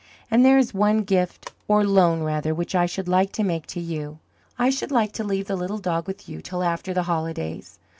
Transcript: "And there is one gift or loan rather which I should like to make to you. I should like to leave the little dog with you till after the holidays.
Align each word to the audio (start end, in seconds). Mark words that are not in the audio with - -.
"And 0.31 0.43
there 0.43 0.57
is 0.57 0.73
one 0.73 1.03
gift 1.03 1.53
or 1.67 1.85
loan 1.85 2.23
rather 2.23 2.55
which 2.55 2.73
I 2.73 2.87
should 2.87 3.07
like 3.07 3.31
to 3.33 3.43
make 3.43 3.67
to 3.67 3.79
you. 3.79 4.17
I 4.57 4.71
should 4.71 4.89
like 4.89 5.11
to 5.11 5.23
leave 5.23 5.45
the 5.45 5.55
little 5.55 5.77
dog 5.77 6.07
with 6.07 6.27
you 6.27 6.41
till 6.41 6.63
after 6.63 6.91
the 6.91 7.03
holidays. 7.03 7.77